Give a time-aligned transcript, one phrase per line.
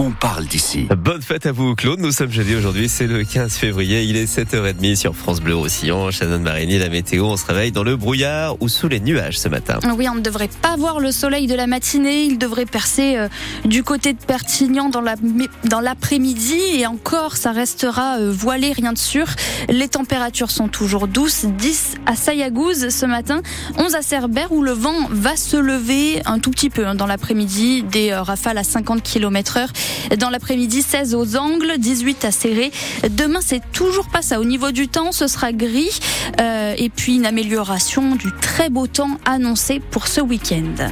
[0.00, 0.88] on parle d'ici.
[0.96, 2.00] Bonne fête à vous, Claude.
[2.00, 4.02] Nous sommes jeudi aujourd'hui, c'est le 15 février.
[4.04, 6.10] Il est 7h30 sur France Bleu Roussillon.
[6.10, 7.26] Shannon Marini, la météo.
[7.26, 9.78] On se réveille dans le brouillard ou sous les nuages ce matin.
[9.98, 12.24] Oui, on ne devrait pas voir le soleil de la matinée.
[12.24, 13.28] Il devrait percer euh,
[13.66, 15.16] du côté de Pertignan dans la
[15.64, 19.26] dans l'après-midi et encore, ça restera euh, voilé, rien de sûr.
[19.68, 21.44] Les températures sont toujours douces.
[21.44, 23.42] 10 à Sayagouz ce matin,
[23.76, 27.06] 11 à Cerbère où le vent va se lever un tout petit peu hein, dans
[27.06, 27.82] l'après-midi.
[27.82, 29.72] Des euh, rafales à 50 km heure.
[30.18, 32.70] Dans l'après-midi, 16 aux angles, 18 à Serré.
[33.10, 34.40] Demain, c'est toujours pas ça.
[34.40, 36.00] Au niveau du temps, ce sera gris.
[36.40, 40.90] Euh, et puis une amélioration du très beau temps annoncé pour ce week-end.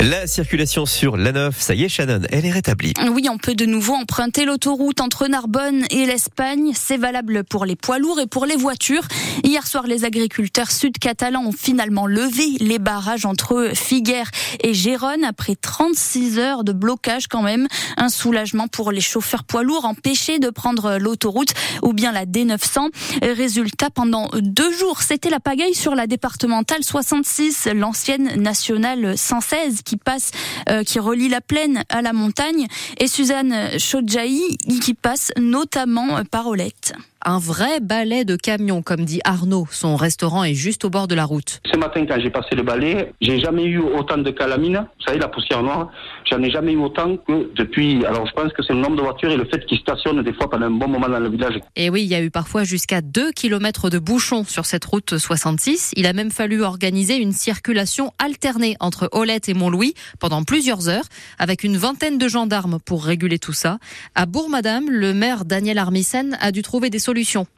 [0.00, 2.94] La circulation sur l'A9, ça y est, Shannon, elle est rétablie.
[3.12, 6.72] Oui, on peut de nouveau emprunter l'autoroute entre Narbonne et l'Espagne.
[6.74, 9.06] C'est valable pour les poids lourds et pour les voitures.
[9.44, 14.30] Hier soir, les agriculteurs sud-catalans ont finalement levé les barrages entre Figueres
[14.62, 17.68] et Gérone après 36 heures de blocage quand même.
[17.98, 22.88] Un soulagement pour les chauffeurs poids lourds empêchés de prendre l'autoroute ou bien la D900.
[23.20, 29.96] Résultat, pendant deux jours, c'était la pagaille sur la départementale 66, l'ancienne nationale 116 qui
[29.96, 30.30] passe,
[30.68, 36.46] euh, qui relie la plaine à la montagne, et Suzanne Chodjaï qui passe notamment par
[36.46, 36.92] Olette
[37.24, 39.66] un vrai balai de camions, comme dit Arnaud.
[39.70, 41.60] Son restaurant est juste au bord de la route.
[41.70, 44.86] Ce matin, quand j'ai passé le balai, j'ai jamais eu autant de calamine.
[44.98, 45.90] Vous savez, la poussière noire,
[46.30, 48.04] j'en ai jamais eu autant que depuis.
[48.06, 50.32] Alors, je pense que c'est le nombre de voitures et le fait qu'ils stationnent des
[50.32, 51.60] fois pendant un bon moment dans le village.
[51.76, 55.18] Et oui, il y a eu parfois jusqu'à 2 km de bouchons sur cette route
[55.18, 55.92] 66.
[55.96, 61.04] Il a même fallu organiser une circulation alternée entre Olette et Montlouis pendant plusieurs heures,
[61.38, 63.78] avec une vingtaine de gendarmes pour réguler tout ça.
[64.14, 67.09] À Bourg-Madame, le maire Daniel Armissen a dû trouver des solutions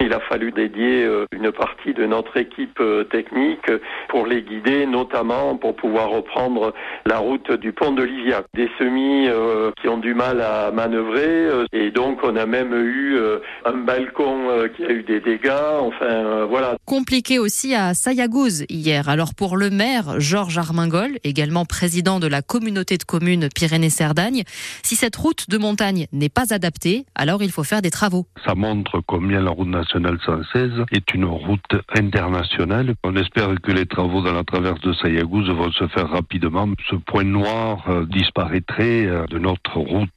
[0.00, 3.70] il a fallu dédier euh, une partie de notre équipe euh, technique
[4.08, 6.72] pour les guider, notamment pour pouvoir reprendre
[7.04, 8.42] la route du pont de Livia.
[8.54, 13.18] Des semis euh, qui ont du mal à manœuvrer et donc on a même eu
[13.64, 15.50] un balcon qui a eu des dégâts.
[15.80, 16.76] Enfin voilà.
[16.84, 19.08] Compliqué aussi à Sayagouz hier.
[19.08, 24.44] Alors pour le maire Georges Armingol, également président de la communauté de communes Pyrénées-Cerdagne,
[24.82, 28.26] si cette route de montagne n'est pas adaptée, alors il faut faire des travaux.
[28.44, 32.94] Ça montre combien la route nationale 116 est une route internationale.
[33.04, 36.68] On espère que les travaux dans la traverse de Sayagouz vont se faire rapidement.
[36.88, 40.10] Ce point noir euh, disparaîtrait euh, de notre route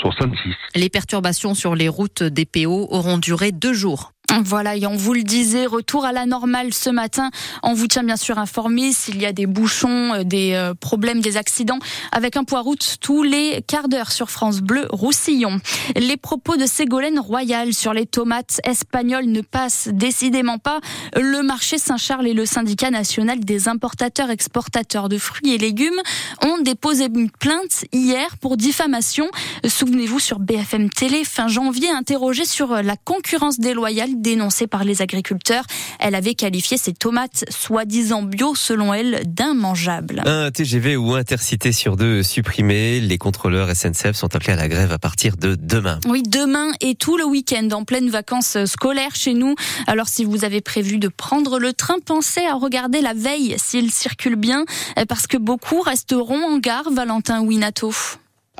[0.00, 0.48] 66.
[0.48, 4.12] Euh, les perturbations sur les routes des PO auront duré deux jours.
[4.44, 7.30] Voilà, et on vous le disait, retour à la normale ce matin.
[7.64, 11.20] On vous tient bien sûr informé s'il y a des bouchons, euh, des euh, problèmes,
[11.20, 11.80] des accidents,
[12.12, 15.60] avec un poids route tous les quarts d'heure sur France Bleu Roussillon.
[15.96, 20.80] Les propos de Ségolène Royal sur les tomates espagnoles ne passent décidément pas.
[21.16, 26.00] Le marché Saint-Charles et le syndicat national des importateurs exportateurs de fruits et légumes
[26.44, 29.28] ont déposé une plainte hier pour diffamation.
[29.66, 35.64] Souvenez-vous sur BFM Télé, fin janvier, interrogé sur la concurrence déloyale dénoncée par les agriculteurs.
[35.98, 40.22] Elle avait qualifié ces tomates soi-disant bio, selon elle, d'immangeables.
[40.26, 43.00] Un TGV ou intercité sur deux supprimé.
[43.00, 45.98] Les contrôleurs SNCF sont appelés à la grève à partir de demain.
[46.06, 49.54] Oui, demain et tout le week-end en pleine vacances scolaires chez nous.
[49.86, 53.90] Alors si vous avez prévu de prendre le train, pensez à regarder la veille s'il
[53.90, 54.64] circule bien,
[55.08, 57.92] parce que beaucoup resteront en gare, Valentin Winato.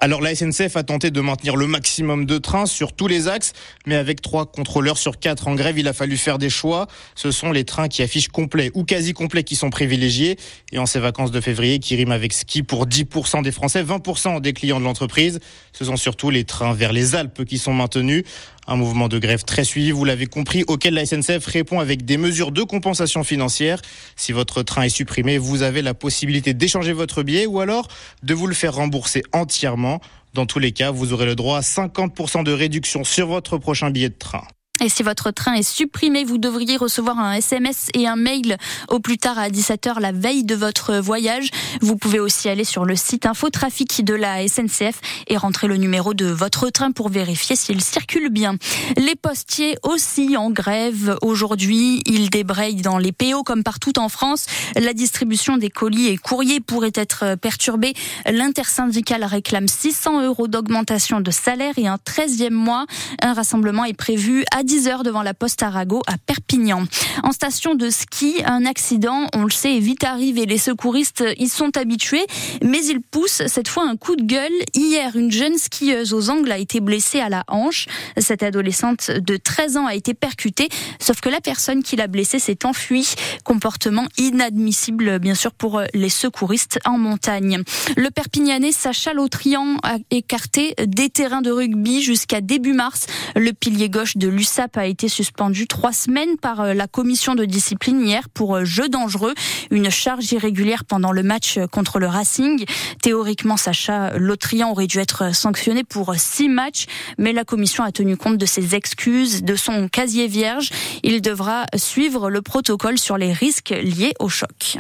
[0.03, 3.53] Alors la SNCF a tenté de maintenir le maximum de trains sur tous les axes,
[3.85, 6.87] mais avec trois contrôleurs sur quatre en grève, il a fallu faire des choix.
[7.15, 10.39] Ce sont les trains qui affichent complet ou quasi complet qui sont privilégiés.
[10.73, 14.41] Et en ces vacances de février, qui riment avec ski pour 10% des Français, 20%
[14.41, 15.39] des clients de l'entreprise,
[15.75, 18.25] ce sont surtout les trains vers les Alpes qui sont maintenus.
[18.67, 22.17] Un mouvement de grève très suivi, vous l'avez compris, auquel la SNCF répond avec des
[22.17, 23.83] mesures de compensation financière.
[24.15, 27.89] Si votre train est supprimé, vous avez la possibilité d'échanger votre billet ou alors
[28.23, 29.90] de vous le faire rembourser entièrement.
[30.35, 33.91] Dans tous les cas, vous aurez le droit à 50% de réduction sur votre prochain
[33.91, 34.45] billet de train.
[34.83, 38.57] Et si votre train est supprimé, vous devriez recevoir un SMS et un mail
[38.89, 41.51] au plus tard à 17h la veille de votre voyage.
[41.83, 46.15] Vous pouvez aussi aller sur le site Infotrafic de la SNCF et rentrer le numéro
[46.15, 48.57] de votre train pour vérifier s'il circule bien.
[48.97, 52.03] Les postiers aussi en grève aujourd'hui.
[52.07, 54.47] Ils débrayent dans les PO comme partout en France.
[54.77, 57.93] La distribution des colis et courriers pourrait être perturbée.
[58.25, 62.87] L'intersyndicale réclame 600 euros d'augmentation de salaire et un 13e mois.
[63.21, 66.85] Un rassemblement est prévu à 10 heures devant la poste Arago à Perpignan.
[67.25, 70.47] En station de ski, un accident, on le sait, est vite arrivé.
[70.47, 72.25] Les secouristes y sont habitués,
[72.63, 74.53] mais ils poussent cette fois un coup de gueule.
[74.73, 77.87] Hier, une jeune skieuse aux angles a été blessée à la hanche.
[78.17, 80.69] Cette adolescente de 13 ans a été percutée,
[81.01, 83.15] sauf que la personne qui l'a blessée s'est enfuie.
[83.43, 87.65] Comportement inadmissible, bien sûr, pour les secouristes en montagne.
[87.97, 93.07] Le Perpignanais Sacha Lautrian a écarté des terrains de rugby jusqu'à début mars.
[93.35, 94.29] Le pilier gauche de
[94.61, 99.33] l'USAP a été suspendu trois semaines par la commission de discipline hier pour jeu dangereux,
[99.71, 102.67] une charge irrégulière pendant le match contre le Racing.
[103.01, 106.85] Théoriquement, Sacha Lautrian aurait dû être sanctionné pour six matchs,
[107.17, 110.71] mais la commission a tenu compte de ses excuses, de son casier vierge.
[111.03, 114.77] Il devra suivre le protocole sur les risques liés au choc.